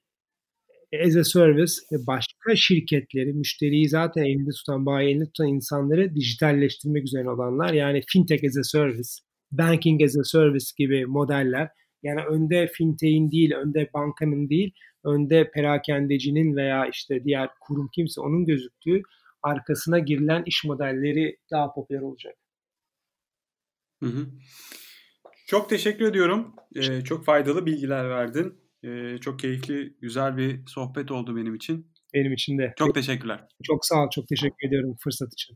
as 1.06 1.16
a 1.16 1.24
service 1.24 1.74
başka 2.08 2.56
şirketleri, 2.56 3.34
müşteriyi 3.34 3.90
zaten 3.90 4.24
elinde 4.24 4.50
tutan, 4.50 4.86
bayi 4.86 5.10
elinde 5.10 5.26
tutan 5.26 5.48
insanları 5.48 6.16
dijitalleştirmek 6.16 7.04
üzerine 7.04 7.30
olanlar. 7.30 7.74
Yani 7.74 8.02
fintech 8.08 8.44
as 8.44 8.58
a 8.58 8.64
service, 8.64 9.10
banking 9.52 10.04
as 10.04 10.18
a 10.18 10.24
service 10.24 10.66
gibi 10.78 11.06
modeller. 11.06 11.70
Yani 12.04 12.22
önde 12.22 12.68
fintech'in 12.68 13.32
değil, 13.32 13.52
önde 13.52 13.90
bankanın 13.94 14.50
değil, 14.50 14.74
önde 15.04 15.52
perakendecinin 15.52 16.56
veya 16.56 16.86
işte 16.88 17.24
diğer 17.24 17.50
kurum 17.62 17.90
kimse 17.96 18.22
onun 18.22 18.46
gözüktüğü 18.46 19.02
arkasına 19.44 20.00
girilen 20.00 20.44
iş 20.46 20.64
modelleri 20.66 21.38
daha 21.52 21.74
popüler 21.74 22.02
olacak. 22.02 22.36
Hı 24.04 24.10
hı. 24.10 24.28
Çok 25.48 25.70
teşekkür 25.70 26.06
ediyorum. 26.06 26.56
Ee, 26.76 27.02
çok 27.02 27.26
faydalı 27.26 27.66
bilgiler 27.66 28.10
verdin. 28.10 28.62
Ee, 28.84 29.18
çok 29.18 29.40
keyifli, 29.40 29.96
güzel 30.02 30.38
bir 30.38 30.60
sohbet 30.68 31.12
oldu 31.12 31.36
benim 31.36 31.56
için. 31.56 31.92
Benim 32.14 32.34
için 32.34 32.58
de. 32.58 32.74
Çok 32.78 32.96
teşekkürler. 32.96 33.48
Çok 33.64 33.86
sağ 33.86 34.04
ol, 34.04 34.10
çok 34.10 34.28
teşekkür 34.28 34.68
ediyorum 34.68 34.96
fırsat 35.04 35.34
için. 35.34 35.56